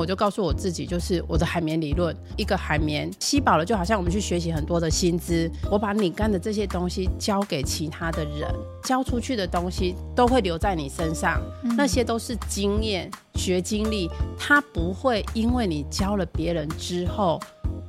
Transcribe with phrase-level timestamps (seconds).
[0.00, 8.48] 我就告诉我自己，就是我的海绵理论，一个海绵吸饱了，就好像我们去学习很多的薪资，我把你干的这些东西交给其他的人，
[8.82, 14.08] 交出去的东西都会留在你身上，嗯、那些都是经验、学经历，
[14.38, 17.38] 它不会因为你教了别人之后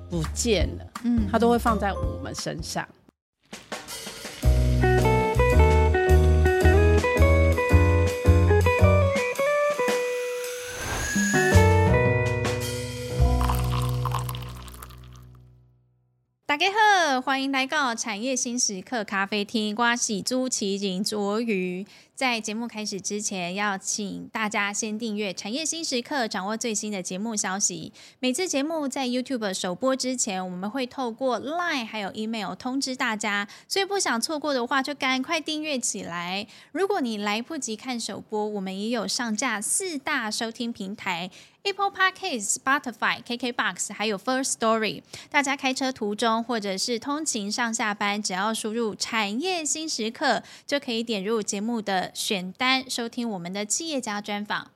[0.09, 2.86] 不见了，嗯，它都会放在我们身上。
[2.86, 3.00] 大
[16.61, 19.75] 家好，欢迎来到产业新时刻咖啡厅。
[19.75, 21.88] 我是朱奇景卓瑜。
[22.21, 27.92] 在节目开始之前，要请大家先订阅《产业新时刻》，掌握最新的节目消息。
[28.20, 36.45] 每次节目在 YouTube 首播之前，我们会透过 Line 还有 Email 通知大家，所以不想错过的话，就赶快订阅起来。
[36.73, 41.31] 如果你来不及看首播，我们也有上架四大收听平台。
[41.64, 45.03] Apple Podcasts、Spotify、KKBox，还有 First Story。
[45.30, 54.71] 大家开车途中或者是通勤上下班，只要输入“产业新时刻”，就可以点入节目的选单，收听我们的企业家专访。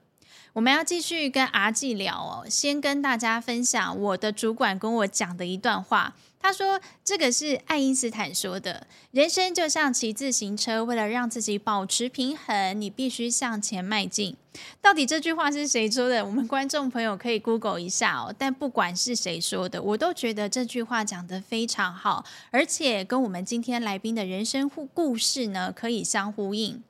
[0.53, 6.15] 我们要继续跟阿纪聊哦，先跟大家分享我的主管跟我讲的一段话。
[6.39, 14.37] 他说：“这个是爱因斯坦说的，人生就像骑自行车，为了让自己保持平衡，你必须向前迈进。
[14.79, 16.23] 到底这句话是谁说的？
[16.23, 18.33] 我们观众朋友可以 Google 一下哦。
[18.37, 26.81] 但不管是谁说的，我都觉得这句话讲得非常好，而且跟我们今天来宾的人生故事呢，可以相呼应。”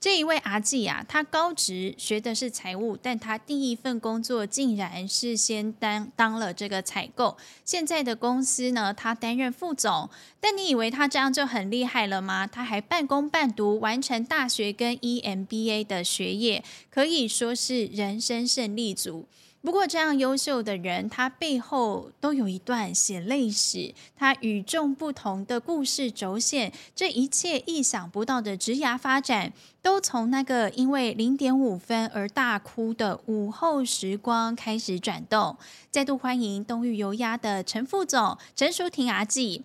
[0.00, 7.36] 这一位阿纪啊，他高职学的是财务，但他第一份工作竟然是先当当了这个采购。
[7.64, 10.10] 现在的公司呢，他担任副总。
[10.40, 12.46] 但你以为他这样就很厉害了吗？
[12.46, 19.28] 他还半工半读完成大学跟 EMBA 的学业，可以说是人生胜利组。
[19.62, 35.56] 不过，这样优秀的人，他背后都有一段血泪史，他与众不同的故事轴线，这一切意想不到的职涯发展，都从那个因为零点五分而大哭的午后时光开始转动。
[35.92, 39.62] 再度欢迎东域油压的陈副总陈淑婷阿纪。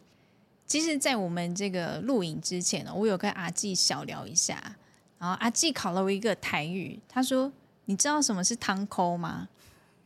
[0.67, 4.61] 其实，在我们这个录影之前呢，我有跟阿纪小聊一下，
[5.17, 7.51] 然后阿纪考了我一个台语，他说
[7.85, 9.47] ：“你知道什么是汤扣吗？”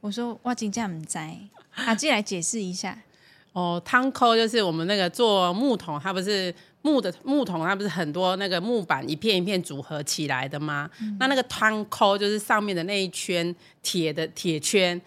[0.02, 1.22] 我说我真的不知道，
[1.76, 3.02] 阿纪来解释一下。
[3.54, 10.90] 哦，汤扣就是我们那个做木桶，它不是木的木桶，它不是很多那个木板一片一片组合起来的吗？
[11.02, 15.00] 嗯、那那个汤扣就是上面的那一圈铁的铁圈。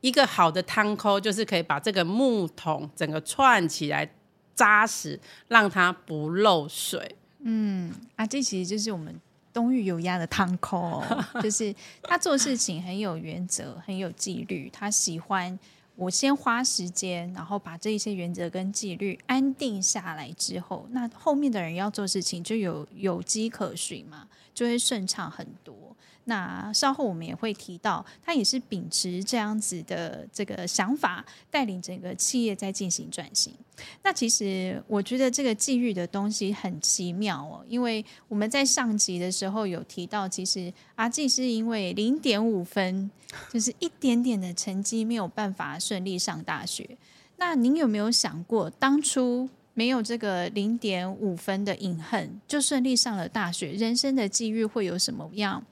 [0.00, 4.08] 一个好的汤扣就是可以把这个木桶整个串起来
[4.54, 5.18] 扎实，
[5.48, 7.16] 让它不漏水。
[7.40, 9.20] 嗯，啊，这其实就是我们。
[9.54, 11.02] 东毓油压的汤口，
[11.40, 14.68] 就是他做事情很有原则，很有纪律。
[14.70, 15.58] 他喜欢
[15.94, 25.93] 我先花时间，然后把这一些原则跟纪律安定下来之后，那后面的人要做事情就有有机可循嘛，就会顺畅很多。
[26.24, 33.54] 那稍后我们也会提到，他也是秉持这样子的这个想法，带领整个企业在进行转型。
[34.02, 43.10] 那其实我觉得这个际遇的东西很奇妙哦，因为我们在上集的时候有提到，其实阿纪是因为零点五分，
[43.52, 46.96] 就是一点点的成绩没有办法顺利上大学。
[47.36, 55.62] 那您有没有想过，当初没有这个零点五分的隐恨，就顺利上了大学，人生的际遇会有什么样？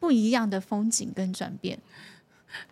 [0.00, 1.78] 不一样的风景跟转变，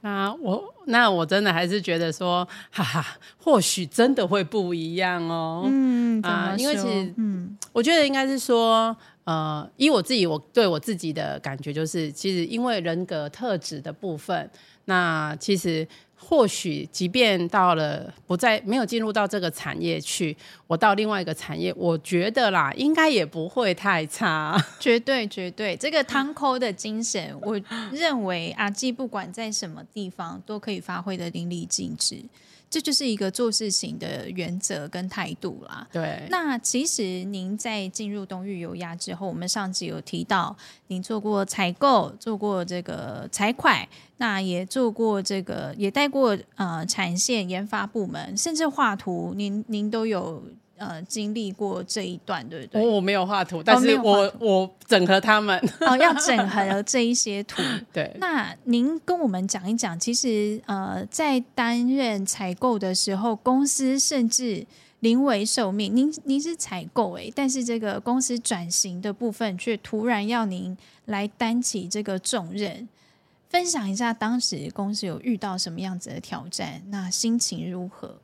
[0.00, 3.06] 那我那我真的还是觉得说，哈哈，
[3.36, 5.62] 或许真的会不一样哦。
[5.66, 14.50] 嗯啊，因为其实，嗯，我觉得应该是说，呃，以我自己，我对我自己的感觉就是，其实因为人格特质的部分，
[14.86, 15.86] 那其实。
[16.18, 20.36] 或许，即便到了不再没有进入到这个产业去，
[20.66, 24.62] 我到另外一个产业，我觉得啦，应该也不会太差。
[24.78, 27.58] 绝对绝对，这个汤扣的精神，我
[27.92, 32.22] 认为阿基不管在什么地方都可以发挥得淋漓尽致。
[32.70, 35.86] 这就是一个做事情的原则跟态度啦。
[35.92, 40.56] 对，那其实您在进入东域油压之后，我们上次有提到，
[40.88, 43.88] 您做过采购，做过这个财会，
[44.18, 50.42] 那也做过这个，也带过呃产线研发部门，甚至画图，您您都有。
[50.78, 52.86] 呃，经历过这一段，对不对？
[52.86, 55.58] 我没有画图，但是我、哦、我，我整合他们。
[55.80, 57.62] 哦， 要整合这一些图。
[57.92, 58.14] 对。
[58.18, 64.66] 那您跟我们讲一讲，其实呃，在担任采购的时候，公司甚至
[65.00, 65.94] 临危受命。
[65.94, 70.76] 您您是采购诶，但是这个公司转型的部分却突然要您
[71.06, 72.88] 来担起这个重任。
[73.48, 78.18] 分享一下当时公司有遇到什么样子的挑战，那心情如何？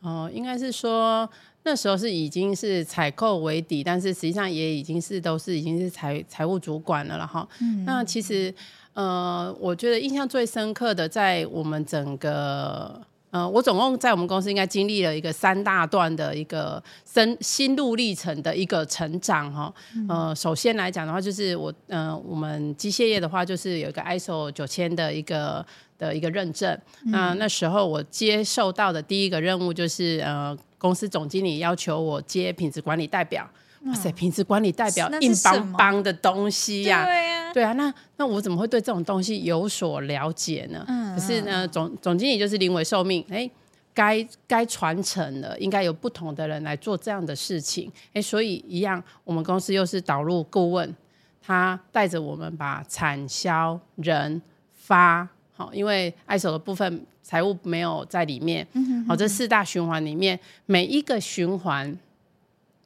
[0.00, 1.28] 哦，应该是说
[1.66, 7.46] 那时候是已经是采购为底，但是实际上也已经是都是已经是财财务主管了了哈。
[7.60, 8.54] 嗯，那其实
[8.94, 13.02] 呃，我觉得印象最深刻的，在我们整个。
[13.32, 19.74] 呃，我总共在我们公司应该经历了一个三大段的一个生心路历程的一个成长哈。
[20.08, 25.66] 呃，首先来讲的话，就是我呃，我们机械业的话，就是有一个 ISO 九千的一个
[25.98, 26.78] 的一个认证。
[27.06, 33.48] 那那时候我接受到的第一个任务就是呃，公司总经理要求我接品质管理代表。
[33.84, 40.84] 哇塞，品质管理代表硬邦邦的东西呀、啊，对呀、啊，对啊，那那我怎么会对这种东西有所了解呢？
[40.88, 43.48] 嗯，可是呢，总总经理就是临危受命，哎，
[43.94, 50.96] 该该传承了，应该有不同的人来做这样的事情，哎，所以一样，我们公司又是导入顾问，
[51.40, 58.66] 他带着我们把产销人发好，因为 ISO 的部分财务没有在里面，
[59.08, 61.98] 好，这四大循环里面每一个循环。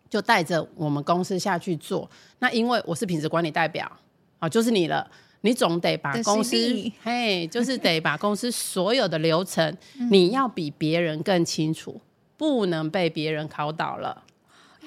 [0.08, 3.88] 就带着我们公司下去做，那因为我是品质管理代表，
[4.40, 5.08] 啊，就是你了，
[5.42, 6.56] 你总得把公司，
[7.00, 9.72] 嘿，就是得把公司所有的流程，
[10.10, 12.00] 你要比别人更清楚，
[12.36, 14.20] 不能被别人考倒了，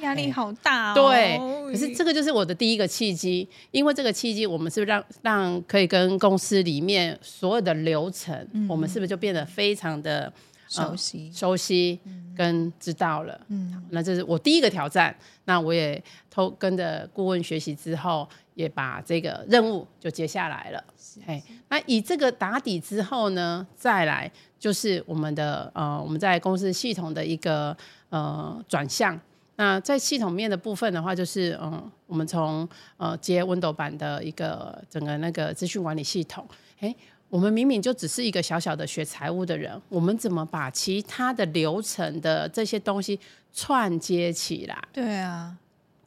[0.03, 0.94] 压力好大哦。
[0.94, 1.38] 对，
[1.71, 10.31] 可是这个就是我的第一个契机，因为这个契机，我们是不是让让可以跟公司里面所有的流程，我们是不是就变得非常的。
[10.65, 12.00] 熟悉、嗯、熟悉
[12.35, 15.15] 跟知道了，嗯，那这是我第一个挑战。
[15.45, 16.01] 那我也
[16.31, 20.83] 偷跟着顾问学习之后，也把这个任务就接下来了。
[21.27, 27.77] 哎，那以这个打底之后呢，再来就是我们的呃，我们在公司系统的一个
[28.09, 29.19] 呃转向。
[29.55, 32.67] 那在系统面的部分的话，就是嗯、呃，我们从
[32.97, 36.47] 呃接 Windows 版的一个整个那个资讯管理系统，
[36.79, 36.95] 哎。
[37.29, 43.19] 我们明明就只是一个小小的学财务的人，我们怎么把其他的流程的这些东西
[43.51, 44.77] 串接起来？
[44.94, 45.57] 对啊，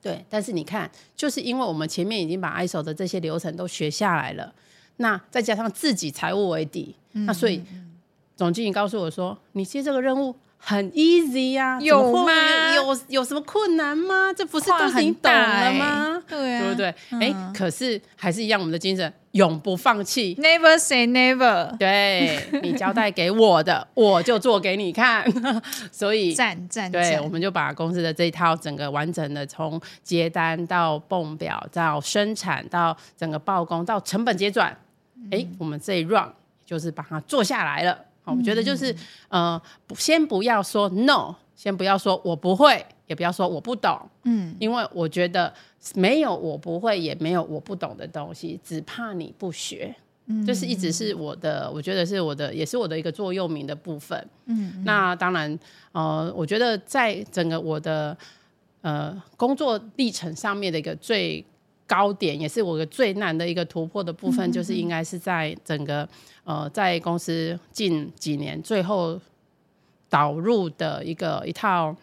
[0.00, 0.24] 对。
[0.30, 4.54] 但是你看，就是因为我们前面已经把 ISO 的这些流程都学下来了，
[4.98, 7.60] 那再加上自己财务为底，嗯、那所以
[8.36, 10.32] 总经理告诉我说：“你接这个任务。”
[10.68, 12.74] 很 easy 呀、啊，有吗？
[12.74, 14.32] 有有什么困难吗？
[14.36, 16.20] 这不是都已经懂了吗？
[16.26, 16.86] 对啊，对不对？
[17.20, 21.76] 哎、嗯，可是还是一样，我们的精神永不放弃，Never say never。
[21.76, 25.24] 对，你交代给我的， 我就做给你看。
[25.92, 34.76] 所以，赞赞，对，我们就把公司的这一套整个完整的，从接单到泵表，到生产，到整个报工，到成本结转，
[35.30, 36.28] 哎、嗯，我们这一 run
[36.64, 37.96] 就是把它做下来了。
[38.34, 38.94] 我觉得就是，
[39.28, 39.60] 呃，
[39.96, 45.52] 先不要说 no，先不要说我不会，也不要说我不懂，嗯，因为我觉得
[45.94, 49.94] 没有我不会，也没有我不懂的东西，只怕你不学，
[50.26, 55.56] 嗯，就是一直是我的，我觉得是我的，也是我的一个座右铭的部分，嗯，那当然，
[55.92, 58.16] 呃，我觉得在整个我的
[58.80, 61.44] 呃工作历程上面的一个最
[61.86, 66.08] 高点，也是我的最难的一个突破的部分，就是应该是在整个。
[66.46, 69.20] 呃，在公司近几年最后
[70.08, 71.94] 导入的一个一套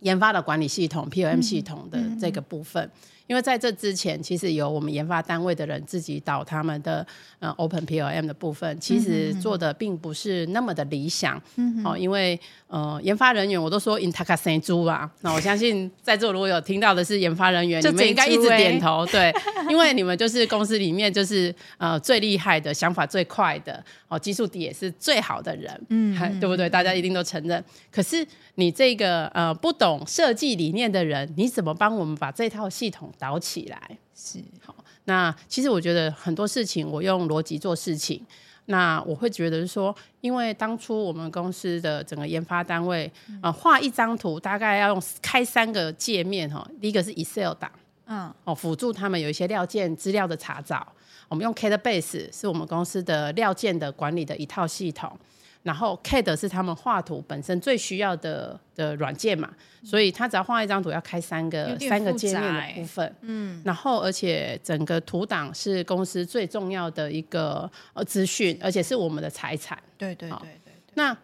[0.00, 2.84] 研发的管理系统 POM 系统的这个部分。
[2.84, 7.06] 嗯嗯因为在这之前，其实有我们研发单位的人自己导他们的
[7.38, 11.42] 呃 Open PLM 的部分，其实做的并不是那么的理想。
[11.56, 19.32] 嗯，哦，因为呃研发人员我都说 Intaka 生猪啊，那我相信在座如果有听到的是研发人员，你们应该一直点头，对，
[19.70, 26.68] 因为你们就是公司里面就是呃最厉害的想法最快的，哦，技术底也是最好的人，嗯，对不对？
[26.68, 27.64] 大家一定都承认。
[27.90, 33.96] 可是你这个呃不懂设计理念的人，你怎么帮我们把这套系统导起来？
[34.12, 34.74] 是好，
[35.04, 38.20] 那其实我觉得很多事情我用逻辑做事情，
[38.66, 43.08] 那我会觉得是说，因为当初我们公司的整个研发单位
[43.40, 47.70] 啊，画、呃、一张图大概要用开三个界面哈，第一个是 Excel 档，
[48.06, 50.84] 嗯，哦，辅助他们有一些料件资料的查找，
[51.28, 55.16] 我们用 CADBase 是我们公司的料件的管理的一套系统。
[55.62, 59.48] 然后 CAD 是他们画图本身最需要的的软件嘛，
[59.84, 69.78] 所以他只要画一张图要开三个三个界面的部分，嗯，然后而且整个图档是公司最重要的一个呃资讯，而且是我们的财产。
[69.96, 70.74] 对对对对，对。
[70.94, 71.16] 那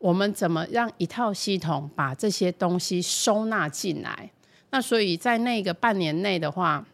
[0.00, 4.28] 我们怎么让一套系统把这些东西收纳进来？
[4.70, 6.84] 那所以在那个半年内的话，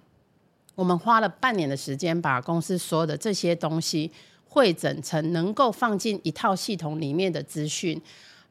[0.74, 4.12] 我们花了半年的时间把公司所有的这些东西。
[4.50, 8.02] 汇整成能够放进一套系统里面的资讯，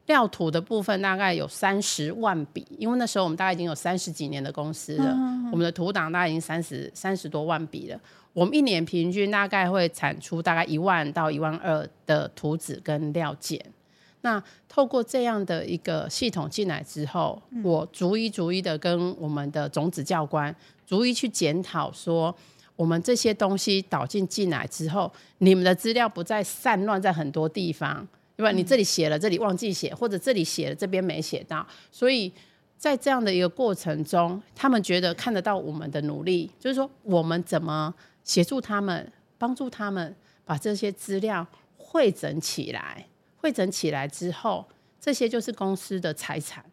[0.06, 8.00] 料图的部分大概有三十万笔，因为那时候我们大概已经有三十几年的公司了，嗯、我们的图档大概已经三十三十多万笔了。
[8.32, 13.60] 我们一年平均大概会产出大概一万到一万二的图纸跟料件。
[14.22, 20.54] 那透过这样的一个系统进来之后，嗯、我逐一逐一的跟我们的种子教官
[20.86, 22.34] 逐一去检讨说，
[22.80, 28.50] 我们这些东西导进进来之后，你们的资料不再散乱在很多地方，对吧？
[28.50, 32.32] 你这里写了，这里忘记写，或者这里写了，这边没写到，所以
[32.78, 37.94] 在这样的一个过程中，他们觉得看得到我们的努力，就是说我们怎么
[38.24, 41.46] 协助他们，帮助他们把这些资料
[41.76, 43.06] 汇整起来。
[43.36, 44.66] 汇整起来之后，
[44.98, 46.64] 这些就是公司的财产，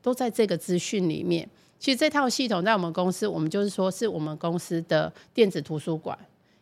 [0.00, 1.46] 都在这个资讯里面。
[1.82, 6.16] 其实这套系统在我们公司，我们就是说是我们公司的电子图书馆，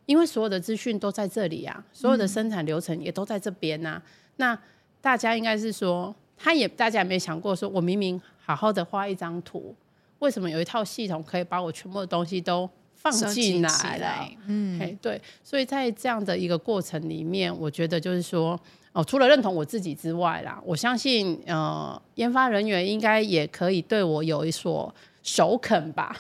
[0.07, 4.03] 因为所有的资讯都在这里啊，所有的生产流程也都在这边呐、啊。
[4.03, 4.59] 嗯、那
[5.03, 9.75] 大家应该是说，他也大家也没有想过，说我明明好好的画一张图，
[10.21, 14.27] 为什么有一套系统可以把我全部的东西都放进来了？
[14.47, 15.21] 嗯，对。
[15.45, 18.59] 所以在这样的一个过程里面，我觉得就是说。
[18.93, 26.17] 哦，除了认同我自己之外啦，我相信呃，研发人员应该也可以对我有一所首肯吧。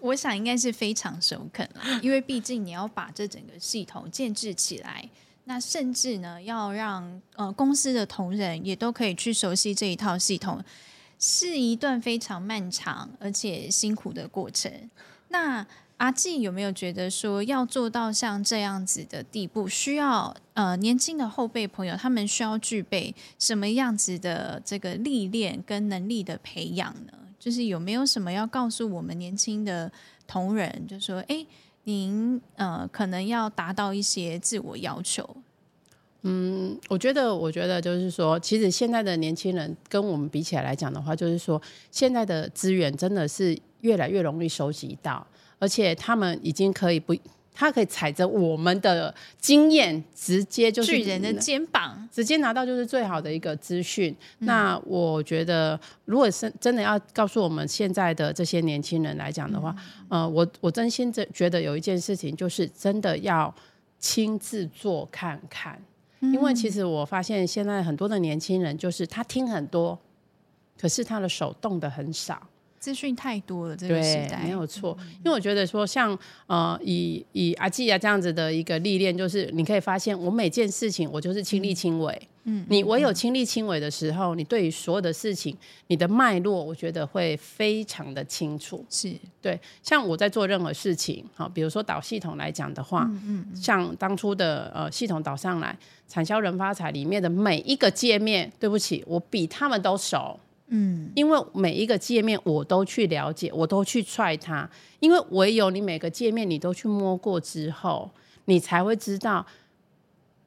[0.00, 5.08] 我想应该是非常首肯啦，因为毕竟你要把这整个系统建置起来，
[5.44, 10.60] 那甚至呢要让呃公司的同仁也都可以去熟悉这一套系统，
[11.20, 14.90] 是一段非常漫长而且辛苦的过程。
[15.28, 15.64] 那
[15.98, 27.12] 阿纪有没有觉得说要做到像这样子的地步，需要呃年轻的后辈朋友他们需要具备什么样子的这个历练跟能力的培养呢？
[27.40, 29.90] 就是有没有什么要告诉我们年轻的
[30.28, 31.44] 同仁，就说哎，
[31.82, 35.28] 您呃可能要达到一些自我要求。
[36.22, 45.26] 嗯，我觉得，我觉得就是说，其实现在的年轻人跟我们比起来来讲的话，就是说现在的资源真的是越来越容易收集到。
[45.58, 47.14] 而且他们已经可以不，
[47.52, 54.14] 他可以踩着我们的经验，直接就是巨人的肩膀，直接拿到就是最好的一个资讯。
[54.38, 59.74] 嗯、那我觉得，如果是真的要告诉我们现在的这些年轻人来讲的话，
[60.08, 63.54] 嗯、呃，我我真心真觉得有一件事情，就是真的要
[63.98, 65.78] 亲自做看看。
[66.20, 69.98] 嗯、因为其实我发现现在很多的年轻人，就是他听很多，
[70.80, 72.40] 可是他的手动的很少。
[72.80, 74.96] 资讯太多了，这个时代没有错。
[75.22, 82.28] 因为我觉得说像，像呃，以以阿季啊这样子的一个历练，就是你可以发现，我每件事情我就是亲力亲为。
[82.44, 85.54] 嗯，你唯有亲力亲为的时候，你对于所有的事情，
[85.88, 88.82] 你的脉络，我觉得会非常的清楚。
[88.88, 89.60] 是对。
[89.82, 100.40] 像我在做任何事情，好，比如说导系统来讲的话，嗯嗯，像当初的呃系统导上来，产销人发财里面的每一个界面，对不起，我比他们都熟。
[100.70, 104.68] 嗯，因为每一个界面我都去了解，我都去踹它，
[105.00, 108.10] 因为唯有你每个界面你都去摸过之后，
[108.46, 109.44] 你才会知道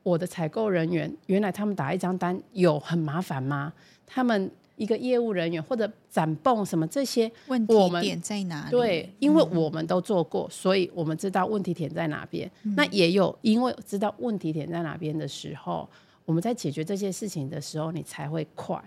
[0.02, 3.72] 我的采购人员原来他们打一张单有很麻烦吗？
[4.06, 8.72] 他们一个业务人员或者展泵什么这些问题点在哪里？
[8.72, 12.50] 对，因为我们都做过，所以我们知道问题点在哪边。
[12.64, 15.88] 嗯、那也有因为知道问题点在哪边的时候，
[16.26, 18.82] 我们在解决这些事情的时候，你才会快。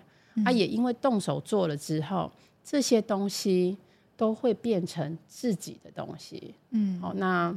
[0.44, 2.30] 他、啊、也因为动手做了之后，
[2.62, 3.76] 这些东西
[4.16, 6.54] 都会变成自己的东西。
[6.70, 7.54] 嗯，好，那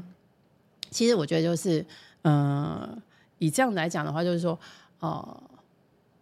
[0.90, 1.86] 其实我觉得就是，
[2.22, 3.02] 嗯、呃，
[3.38, 4.58] 以这样来讲的话，就是说，
[5.00, 5.44] 呃，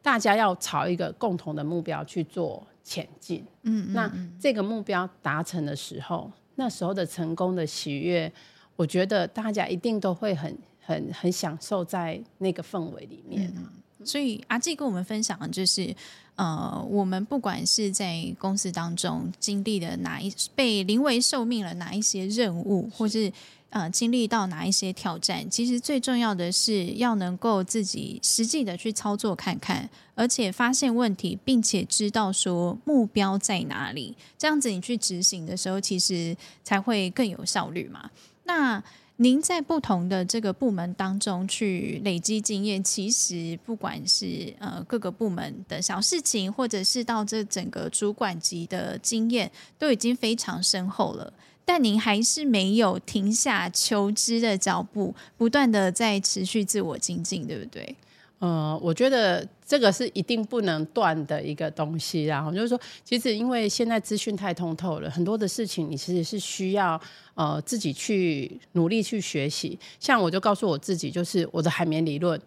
[0.01, 3.45] 大家要朝一个共同的目标去做前进。
[3.63, 8.31] 嗯，那这个目标达成的时候，那时候的成功的喜悦，
[8.75, 13.53] 我觉得大家一定都会很、很、很享受在那个氛围里面。
[13.55, 13.65] 嗯
[14.05, 15.93] 所以阿纪跟我们分享的就是，
[16.37, 23.33] 呃，我们不管是在公司当中经历了哪一被临危受命了哪一些任务，或是
[23.71, 38.11] 呃经历到哪一些挑战，其实最重要的是要能够自己实际的去操作看看，而且发现问题，并且知道说目标在哪里，这样子你去执行的时候，其实才会更有效率嘛。
[38.43, 38.81] 那
[39.19, 51.33] 您在不同的这个部门当中去累积经验，其实不管是呃各个部门的小事情，或者是到这整个主管级的经验，都已经非常深厚了。
[51.65, 57.95] 但您还是没有停下求知的脚步，不断的在持续自我精进，对不对？
[58.39, 67.01] 呃，我觉得这个是一定不能断的一个东西，然后就是说，其实因为现在资讯太通透了，很多的事情你其实是需要
[67.33, 69.77] 呃自己去努力去学习。
[69.99, 72.39] 像我就告诉我自己，就是我的海绵理论，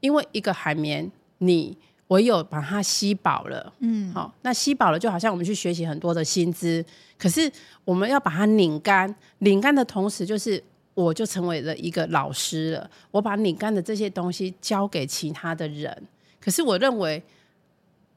[0.00, 1.76] 因为一个海绵，你
[2.08, 6.84] 唯有把它吸饱了，嗯，好，那吸饱了就好像我们去学习很多的新知，
[7.16, 7.50] 可是
[7.84, 10.62] 我们要把它拧干，拧干的同时，就是
[10.96, 16.02] 我就成为了一个老师了，我把你干的这些东西交给其他的人。
[16.40, 17.22] 可是我认为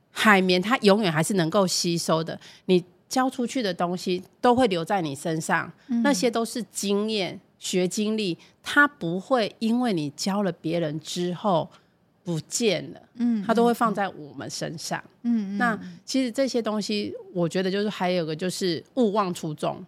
[0.10, 11.70] 海绵它永远还是能够吸收的，你交出去的东西都会留在你身上，嗯、那些都是经验、学经历，它不会因为你教了别人之后。
[12.22, 19.84] 不见了，嗯，它都会放在我们身上，嗯，那其实这些东西，我觉得就是还有个就是勿忘初衷，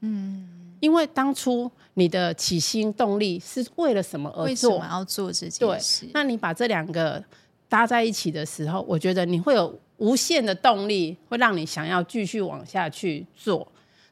[0.00, 4.44] 嗯，因为当初你的起心动力是为了什么而做？
[4.44, 6.06] 为什么要做这件事？
[6.06, 7.22] 对，那你把这两个
[7.68, 13.66] 搭在一起的时候，我觉得你会有无限的动力，会让你想要继续往下去做。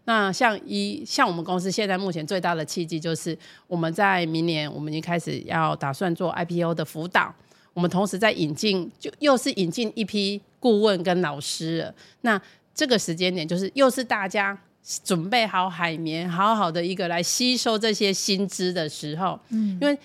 [0.04, 7.34] 那像一像我们公司现在目前最大的契机，就是我们在明年我们已经开始要打算做 IPO 的辅导。
[7.74, 11.94] 我们同时在引进，就又是引进一批顾问跟老师了。
[12.22, 12.40] 那
[12.74, 14.58] 这个时间点，就是又是大家
[15.02, 19.38] 准备好海绵，好好的一个来吸收这些新知的时候。
[19.48, 19.98] 嗯，因为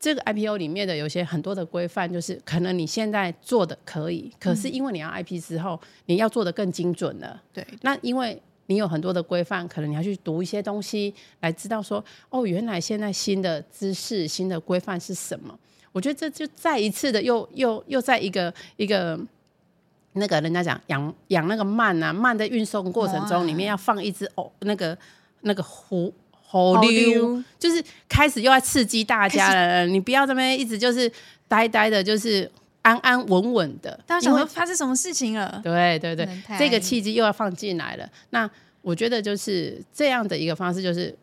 [0.00, 7.42] 这个 IPO 里面的有些很多的规范，就是可能你现在做的可以，可是因为你要 IP 之后，你要做的更精准了。
[7.52, 15.58] 对，那因为你有很多的规范，可能你要去读一些东西，来知道说，哦，原来现在新的知识、新的规范是什么。
[15.92, 19.18] 我觉得这就再一次的又又又在一个一个
[20.14, 24.96] 那个人家讲养养那个鳗啊，鳗的运送过程中，里面要放一只哦那个
[25.42, 29.86] 那个狐猴溜，就是开始又要刺激大家了。
[29.86, 31.10] 你不要这边一直就是
[31.46, 32.50] 呆呆的，就是
[32.82, 33.98] 安安稳稳的。
[34.06, 35.60] 大家想说发生什么事情了？
[35.62, 36.28] 对对对，
[36.58, 38.08] 这个契机又要放进来了。
[38.30, 38.48] 那
[38.82, 41.16] 我觉得就是这样的一个方式，就是。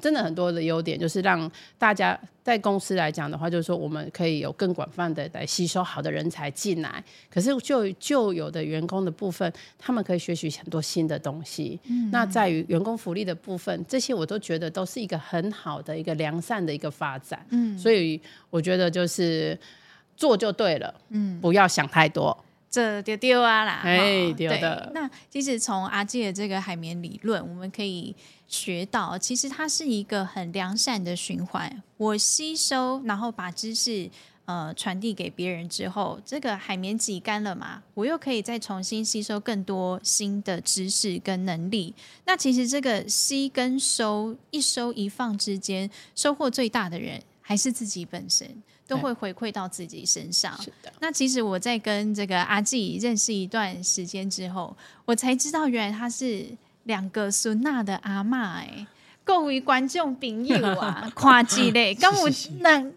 [0.00, 7.02] 真的很多的优点，就是让大家在公司来讲的话，就是说我们可以有更广泛的来吸收好的人才进来。
[7.28, 11.78] 可是就就有的员工的部分，他们可以学习很多新的东西。
[11.84, 17.44] 嗯、那在于员工福利的部分，这些我都觉得都是一个很好的一个良善的一个发展。
[17.50, 18.20] 嗯，所以
[18.50, 19.58] 我觉得就是
[20.16, 20.94] 做就对了。
[21.10, 22.36] 嗯，不要想太多。
[22.70, 24.92] 这丢丢啊啦，哎，丢的。
[24.94, 28.14] 那其实从阿纪的这个海绵理论，我们可以
[28.50, 31.82] 学到，其实它是一个很良善的循环。
[31.96, 34.10] 我吸收，然后把知识
[34.44, 41.94] 呃传递给别人之后，这个海绵挤干了嘛，我又可以再重新吸收更多新的知识跟能力。
[42.26, 48.62] 那其实这个吸跟收，一收一放之间，收获最大的人还是自己本身。
[48.90, 50.60] 都会回馈到自己身上。
[50.60, 50.92] 是的。
[50.98, 56.44] 那其实我在跟这个阿纪认识一段时间之后，我才知道原来他是
[56.84, 58.86] 两个孙娜的阿嬷哎，
[59.24, 62.28] 各位观众朋友啊， 夸吉嘞， 跟我
[62.60, 62.92] 两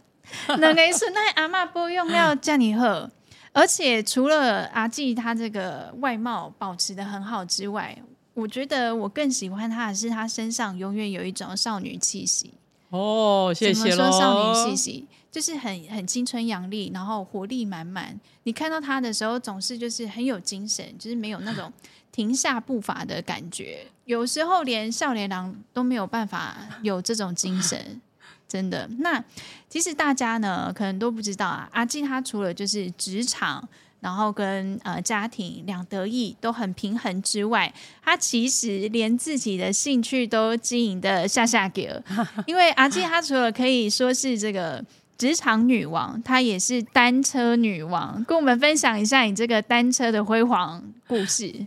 [0.60, 3.10] 两个孙娜阿嬷不用要叫你喝。
[3.52, 7.96] 而且除了阿纪他这个外貌保持的很好之外，
[8.34, 12.52] 我觉得我更喜欢他的是他身上永远有一种少女气息。
[12.90, 13.92] 哦，谢谢。
[13.92, 15.08] 怎么说少女气息？
[15.32, 18.20] 就是很很青春洋溢，然后活力满满。
[18.44, 21.72] 你看到他的时候，总是就是很有精神，就是没有那种
[22.14, 23.88] 停下步伐的感觉。
[24.06, 28.00] 有时候连少年郎都没有办法有这种精神，
[28.48, 28.88] 真的。
[29.00, 29.22] 那
[29.68, 33.68] 其实大家呢，可能都不知道啊，阿纪他除了就是职场，
[34.00, 42.02] 然后跟呃家庭两得意都很平衡之外，他其实连自己的兴趣都经营的下下格。
[42.46, 44.86] 因为阿纪他除了可以说是这个。
[45.16, 51.66] 职场女王，她也是单车女王，跟我们分享一下你这个单车的辉煌故事。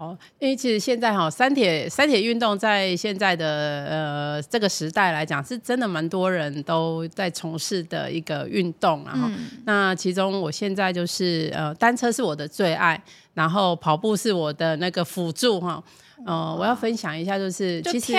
[0.00, 9.04] 好，因为其实现在哈，三铁三铁运动在现在的呃这个时代来讲，是真的蛮多人都在从事的一个运动。
[9.04, 9.36] 然后，嗯、
[9.66, 12.98] 那其中我现在就是呃单车是我的最爱，
[13.34, 15.84] 然后跑步是我的那个辅助哈。
[16.24, 18.14] 呃，我要分享一下，就是其实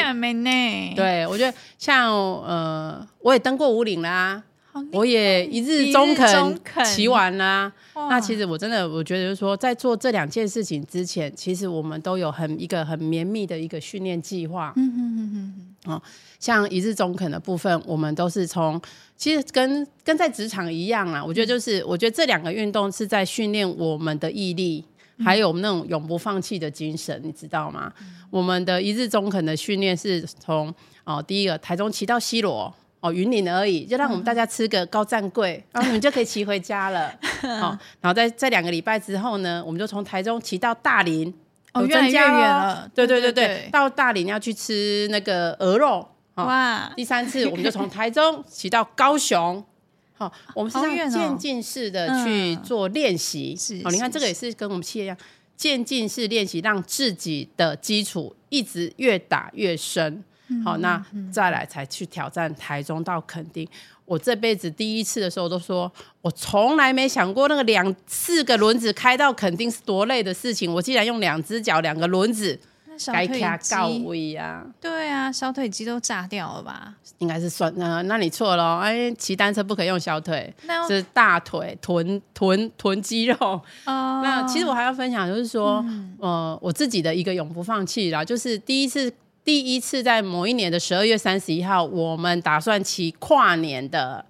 [0.95, 4.43] 对，我觉得像呃，我也登过五岭啦。
[4.91, 7.71] 我也一日中肯骑完啦。
[7.93, 14.73] 那其实我真的，我觉得就是说，在做这两件事情之前，其实我们都有很一个很绵密的一个训练计划。
[14.75, 15.93] 嗯嗯嗯嗯。
[15.93, 16.01] 哦，
[16.39, 18.79] 像一日中肯的部分，我们都是从
[19.17, 21.23] 其实跟跟在职场一样啊。
[21.23, 24.85] 我觉得就是，我觉得这两个运动是在训练我们的毅力，
[25.23, 27.91] 还有那种永不放弃的精神，你知道吗？
[28.29, 32.73] 我们的一日中肯的训练是从哦，第一个台中骑到西螺。
[33.01, 37.13] 哦，云林而已，就让我们大家吃个高站贵，嗯、 然后你们就可以骑回家了。
[37.59, 41.33] 好、 哦，然后在这两个礼拜之后呢，我们就从台中骑到大林，
[41.73, 42.89] 哦，越来越远了。
[42.93, 46.07] 对对对对，到大林要去吃那个鹅肉。
[46.35, 46.93] 哦、哇！
[46.95, 49.61] 第三次我们就从台中骑到高雄。
[50.13, 53.55] 好， 我们是渐进式的去做练习。
[53.55, 55.17] 是，好，你看这个也是跟我们企业一样，
[55.57, 60.23] 渐进式练习，让自己的基础一直越打越深。
[60.63, 63.67] 好，那再来才去挑战台中到垦丁。
[64.05, 65.89] 我这辈子第一次的时候，都说
[66.21, 70.73] 我从来没想过那个两四个轮子开到垦丁是多累的事情。
[70.73, 72.59] 我竟然用两只脚两个轮子，
[73.07, 74.65] 该卡到位呀？
[74.81, 76.93] 对啊，小腿肌都炸掉了吧？
[77.19, 78.79] 应该是算那，那你错了。
[78.79, 80.53] 哎，骑单车不可以用小腿，
[80.89, 83.37] 是大腿、臀、臀、臀肌肉。
[83.85, 84.21] 哦。
[84.21, 89.13] 那其实我还要分享，就是说，嗯、呃，我自己的一个永不放弃啦，就是第一次。
[89.43, 94.23] 第一次在某一年的十二月三十一号，我们打算骑跨年的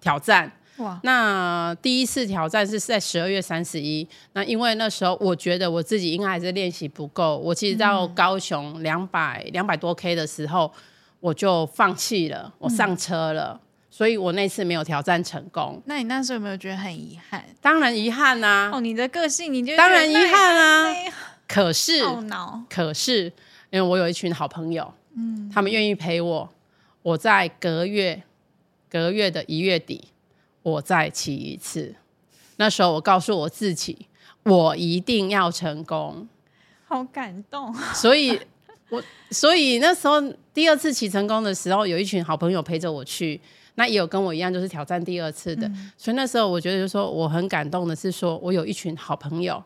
[0.00, 0.50] 挑战。
[0.78, 1.00] 嗯、哇！
[1.02, 4.06] 那第一次挑战是在十二月三十一。
[4.34, 7.36] 那因为那时候我觉得我自己应该还是练习不够。
[7.38, 10.72] 我其实到高雄两百两百多 K 的时候，
[11.18, 13.60] 我就放弃了，我上车了。
[13.60, 15.82] 嗯、所以我那次没有挑战成功。
[15.86, 17.44] 那你那时候有没有觉得很遗憾？
[17.60, 18.70] 当然遗憾啊！
[18.72, 20.94] 哦，你的个性你就当然遗憾啊！
[21.48, 22.00] 可是，
[22.70, 23.32] 可是。
[23.72, 26.48] 因为我有一群好朋友，嗯，他们愿意陪我。
[27.00, 28.22] 我在隔月，
[28.88, 30.04] 隔月的一月底，
[30.62, 31.94] 我再骑一次。
[32.56, 34.06] 那时候我告诉我自己，
[34.42, 36.28] 我一定要成功。
[36.86, 37.74] 好感动。
[37.94, 38.38] 所以，
[38.90, 40.20] 我所以那时候
[40.52, 43.40] 第二次骑成功的时候，有一群好朋友陪着我去。
[43.76, 45.66] 那也有跟我一样，就是挑战第二次的。
[45.68, 49.64] 嗯、所以那时候我觉得，就是说我很感动的是，说我有一群好朋友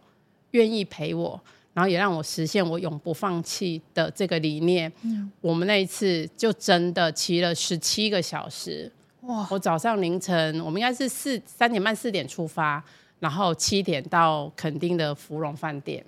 [0.52, 1.40] 愿意陪我。
[1.76, 4.90] 然后也让我实现我永不放弃的这个理念。
[5.02, 8.90] 嗯，我们那一次就真的骑了十七个小时。
[9.24, 9.46] 哇！
[9.50, 12.82] 我早上凌晨，我们应该是四三点半四点出发，
[13.18, 16.02] 然后七点到垦丁的芙蓉饭店。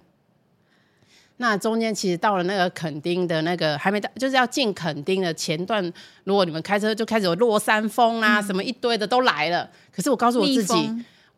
[1.36, 5.84] 那中间其实到了那个垦丁的那个还没到，就是要进垦丁的前段，
[6.24, 9.68] 如果你们开车就开始有落山风啊，嗯、什么一堆的都来了。
[9.92, 10.74] 可是我告诉我自己。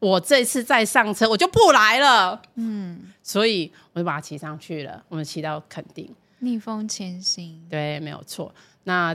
[0.01, 2.43] 我这次再上车，我就不来了。
[2.57, 5.05] 嗯，所以我就把它骑上去了。
[5.09, 7.63] 我们骑到垦丁，逆风前行。
[7.71, 8.53] 对，没有错。
[8.85, 9.15] 那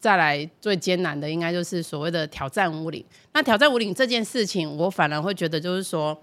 [0.00, 3.04] 再来最艰难的，应该就是所谓的挑战五岭。
[3.32, 6.20] 那挑战五岭这件事情，我反而会觉得，就是说，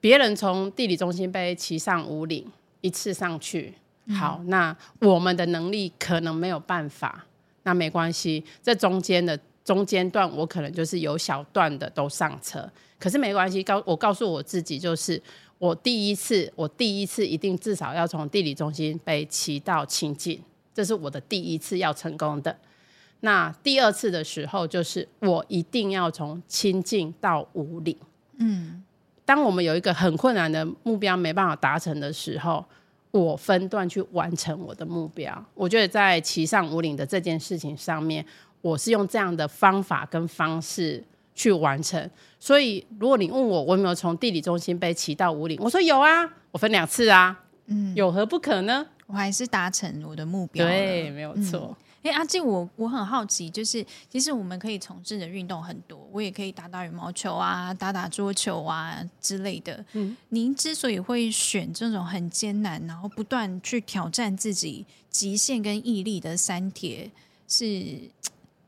[0.00, 2.46] 别人从地理中心被骑上五岭
[2.82, 3.74] 一次上去，
[4.18, 7.24] 好，嗯、那我们的能力可能没有办法。
[7.62, 12.70] 那没关系，这中间的中间段，我可能就是有小段的都上车。
[12.98, 15.20] 可是没关系，告我告诉我自己，就是
[15.58, 20.42] 我第一次，我第一次一定至少要从地理中心被骑到清境，
[20.74, 22.56] 这是我的第一次要成功的。
[23.20, 27.96] 那第二次的时候，就是我一定要从清境到五岭。
[28.38, 28.82] 嗯，
[29.24, 32.64] 当我们有一个很困难的目标没办法达成的时候，
[33.10, 35.44] 我分段去完成我的目标。
[35.54, 38.24] 我觉得在骑上五岭的这件事情上面，
[38.60, 41.04] 我是用这样的方法跟方式。
[41.32, 48.86] 去完成，所以如果你问我我有没有从地理中心被骑到五岭，我说有啊，我分两次啊，嗯，有何不可呢？
[49.06, 51.74] 我还是达成我的目标，对，没有错。
[52.02, 59.82] 哎、嗯，阿静，我我很好奇，就是其实我们可以从事的运动很多，我也可以打打羽毛球啊，打打桌球啊之类的。
[59.94, 67.10] 嗯，您之所以会选这种很艰难，然后不断去挑战自己极限跟毅力的三铁，
[67.48, 67.96] 是？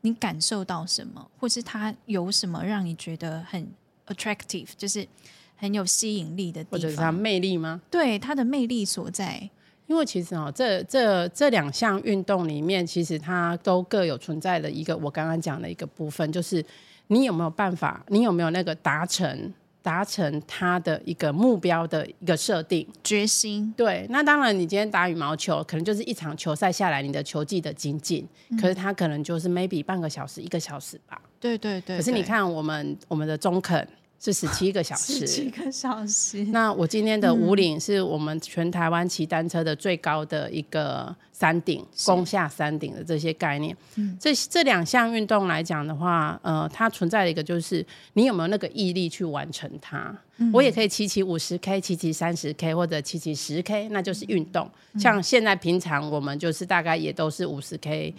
[0.05, 3.67] 你感受到什么，或是他有什么让你觉得很
[4.07, 5.07] attractive，就是
[5.55, 7.81] 很有吸引力的地方，或者是他魅力吗？
[7.89, 9.49] 对，他的魅力所在。
[9.87, 16.65] 因为其实哦，这这这两项运动里面，其实它都各有存在的一个我刚刚讲的一个部分，就是
[17.07, 19.53] 你有没有办法，你有没有那个达成。
[19.83, 24.07] 达成他的一个目标的一个设定决心，对。
[24.09, 31.21] 那当然，你今天打羽毛球，可能就是一场球赛下来，你的球技的精进，嗯、可是他可能就是 maybe 半个小时、一个小时吧。
[31.39, 31.97] 对对对。
[31.97, 33.87] 可是你看，我们我们的中肯。
[34.23, 36.45] 是十七个小时， 十七个小时。
[36.45, 43.75] 那我今天的五岭是我们全台湾骑单车的最高的一个山顶，攻下山顶的这些概念。
[43.95, 50.15] 嗯，这这两项运动来讲的话，呃，它存在的一个就是你有没有那个毅力去完成它。
[50.37, 54.71] 嗯，我也可以骑骑五十 K，骑骑三十 K，或者骑骑十 K，那就是运动。
[54.97, 58.15] 像现在平常我们就是大概也都是五十 K。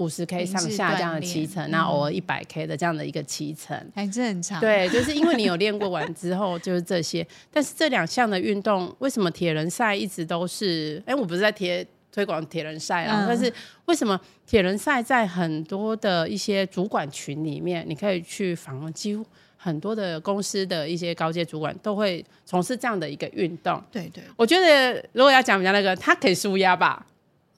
[0.00, 4.58] 五十 K 上下这样的骑乘，那偶尔一百 K 的这样的一个骑乘，还是很长。
[4.58, 7.24] 对，就是因为你有练过完之后，就是这些。
[7.52, 11.02] 但是这两项的运动，为什么铁人赛一直都是？
[11.06, 13.52] 哎，我不是在贴推广铁人赛啊，嗯、但是
[13.84, 19.24] 为什么铁人赛在很多的一些主管群里面，你可以去访问，几乎
[19.56, 23.80] 很多的公司的一些高阶主管都会从事这样的一个运动。
[23.92, 27.06] 对对，我觉得如果要讲比较那个，他可以舒压吧。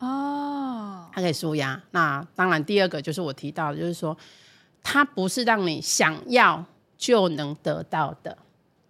[0.01, 0.52] 哦，
[1.13, 1.81] 它可以舒压。
[1.91, 4.17] 那当然，第二个就是我提到的，就是说，
[4.83, 6.65] 它不是让你想要
[6.97, 8.37] 就能得到的。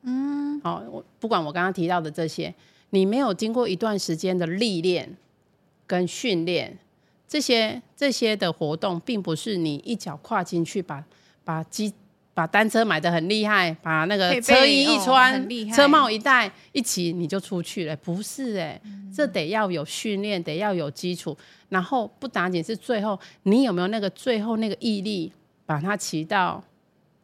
[0.03, 2.55] 嗯，好、哦，我不管我刚刚提到的这些，
[2.91, 5.17] 你没有经过一段时间的历练
[5.87, 6.79] 跟训练，
[7.27, 11.05] 这些这些的活动，并不是你一脚跨进去把
[11.45, 11.93] 把机。
[12.35, 17.95] 把单车买的很厉害，把那个车衣一穿，哦、车帽一戴，一骑你就出去了。
[17.97, 21.37] 不是哎、欸，嗯、这得要有训练，得要有基础。
[21.69, 25.33] 然后不打紧是最后，你有没有那个最后那个毅力，
[25.67, 26.63] 把它骑到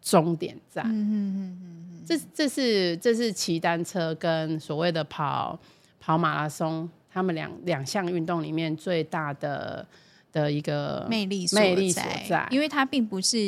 [0.01, 0.85] 终点站？
[0.87, 5.59] 嗯嗯嗯嗯，这这是这是骑单车跟所谓的跑
[6.01, 9.87] 跑马拉松，他们两两项运动里面最大的
[10.39, 13.39] 的一个魅力魅力所在，因为它并不是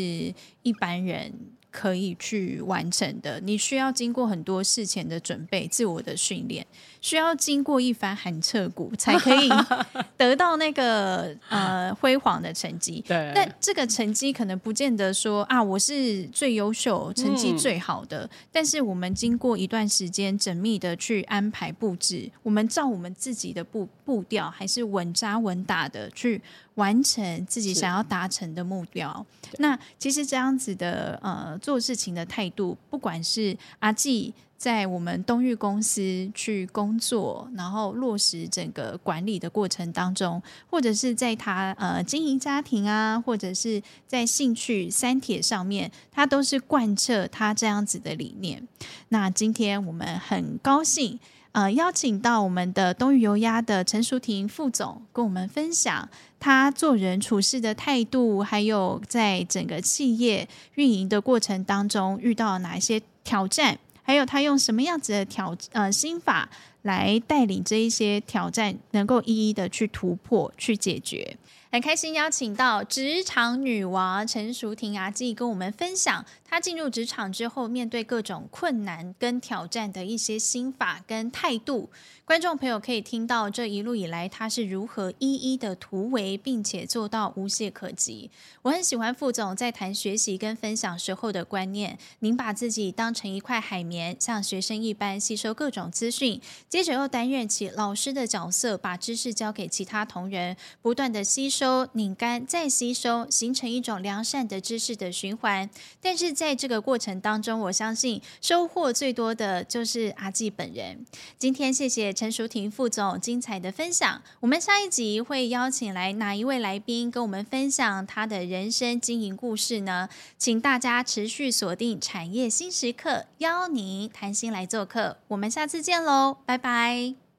[0.62, 1.33] 一般人
[1.70, 6.66] 可以去完成的，你需要经过很多事前的准备、自我的训练，
[7.00, 9.48] 需要经过一番寒彻骨，才可以
[10.16, 13.02] 得到那个呃辉煌的成绩。
[13.06, 18.24] 对，但这个成绩可能不见得说啊，我是最优秀、成绩最好的。
[18.24, 26.40] 嗯、但是我们经过一段时间缜密的去安排布置，我们照我们自己的步步调，还是稳扎稳打的去
[26.74, 29.24] 完成自己想要达成的目标。
[29.58, 31.58] 那其实这样子的呃。
[31.60, 48.68] 做事情的态度，不管是阿纪在我们东裕公司去工作，然后落实整个管理的过程当中，或者是在他呃经营家庭啊，或者是在兴趣三铁上面，他都是贯彻他这样子的理念。
[49.09, 51.18] 那今天我们很高兴。
[51.53, 66.48] 呃，邀请到我们的东裕油压的陈淑婷副总，跟我们分享他做人处事的态度，还有在整个企业运营的过程当中遇到哪一些挑战，还有他用什么样子的挑呃心法
[66.82, 71.36] 来带领这一些挑战，能够一一的去突破、去解决。
[71.72, 81.88] 很开心邀请到职场女王陈淑婷阿纪跟我们分享他进入职场之后面对各种困难跟挑战的一些心法跟态度。
[82.24, 88.30] 观众朋友可以听到这一路以来他是如何一一的突围，并且做到无懈可击。
[88.62, 91.98] 我很喜欢副总在谈学习跟分享时候的观念。
[92.20, 105.68] 您把自己当成一块海绵，像学生一般吸收各种资讯，接着又担任起老师的角色，把知识交给其他同仁，不断的吸收、拧干、再吸收，形成一种良善的知识的循环。
[106.00, 111.05] 但是在这个过程当中，我相信收获最多的就是阿纪本人。
[111.38, 112.11] 今天谢谢。
[112.14, 120.09] 陈淑婷副总精彩的分享，我们下一集会邀请来哪一位来宾跟我们分享他的人生经营故事呢？
[120.38, 127.29] 请大家持续锁定产业新时刻，邀您谈心来做客，我们下次见喽，拜拜。